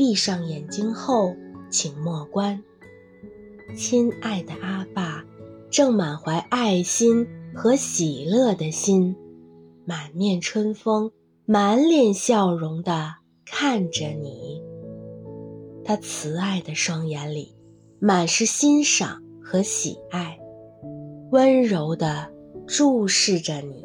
[0.00, 1.36] 闭上眼睛后，
[1.68, 2.64] 请默观。
[3.76, 5.26] 亲爱的阿爸，
[5.70, 9.14] 正满怀爱心和喜乐的心，
[9.84, 11.12] 满面春风、
[11.44, 14.62] 满脸笑容地看着你。
[15.84, 17.54] 他慈爱的双眼里，
[17.98, 20.40] 满是欣赏和喜爱，
[21.30, 22.32] 温柔地
[22.66, 23.84] 注视着你。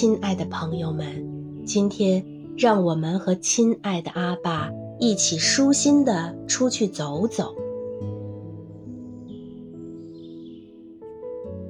[0.00, 2.24] 亲爱的朋友们，今天
[2.56, 7.54] 让我们和亲爱的阿爸一起舒心的出去走走，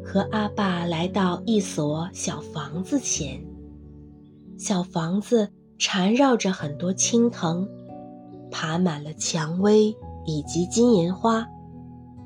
[0.05, 3.45] 和阿爸来到一所小房子前。
[4.57, 7.67] 小房子缠绕着很多青藤，
[8.49, 9.93] 爬满了蔷薇
[10.25, 11.45] 以及金银花，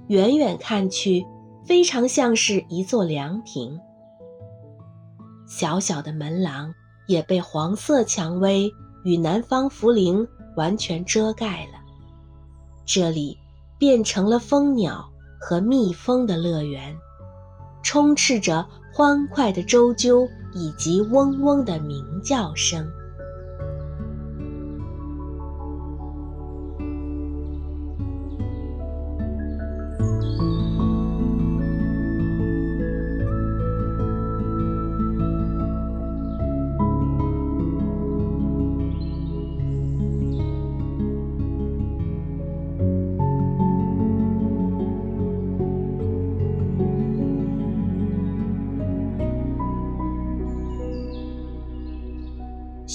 [0.08, 1.24] 远远看去，
[1.64, 3.80] 非常像是一座凉亭。
[5.56, 6.74] 小小的门廊
[7.06, 10.26] 也被黄色蔷薇与南方茯苓
[10.56, 11.78] 完全遮盖了，
[12.84, 13.38] 这里
[13.78, 15.08] 变成了蜂鸟
[15.40, 16.92] 和蜜蜂的乐园，
[17.84, 22.84] 充斥着欢快的啾啾以及嗡嗡的鸣叫声。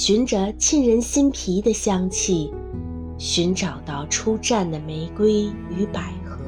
[0.01, 2.53] 寻着沁人心脾的香气，
[3.17, 6.38] 寻找到初绽的玫瑰与百合。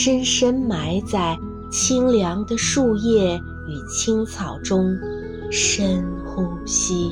[0.00, 1.36] 深深埋在
[1.72, 4.96] 清凉的树叶与青草中，
[5.50, 7.10] 深呼吸。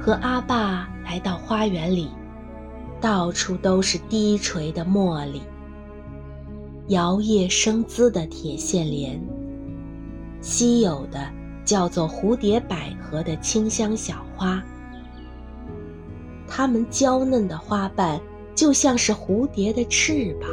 [0.00, 2.08] 和阿爸来到花园里，
[3.00, 5.40] 到处都是低垂的茉莉、
[6.88, 9.22] 摇曳生姿的铁线莲、
[10.40, 11.30] 稀有的
[11.64, 14.60] 叫做蝴蝶百合的清香小花。
[16.48, 18.20] 它们娇嫩的花瓣
[18.52, 20.50] 就像是蝴蝶的翅膀。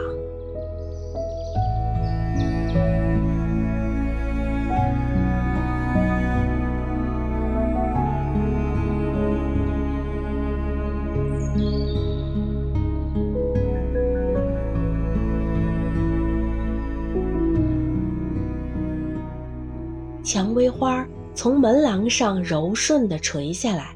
[20.34, 21.06] 蔷薇花
[21.36, 23.94] 从门廊上柔顺地垂下来，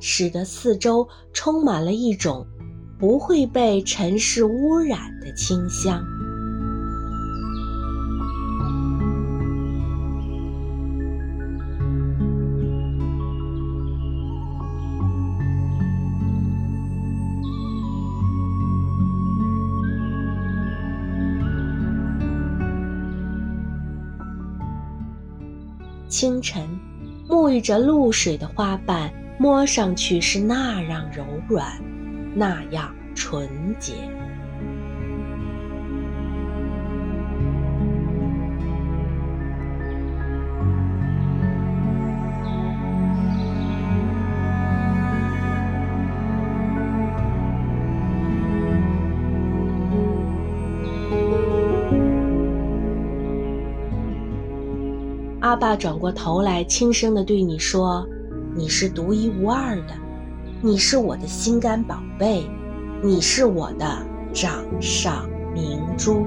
[0.00, 2.46] 使得四周充满了一种
[2.98, 6.02] 不会被尘世污染的清香。
[26.18, 26.66] 清晨，
[27.28, 31.78] 沐浴着露水的花瓣，摸上去是那样柔软，
[32.34, 33.46] 那样纯
[33.78, 33.92] 洁。
[55.46, 58.04] 阿爸转过头来，轻声地对你说
[58.52, 59.94] ：“你是独一无二的，
[60.60, 62.44] 你是我的心肝宝贝，
[63.00, 63.86] 你是我的
[64.32, 66.26] 掌上明珠。”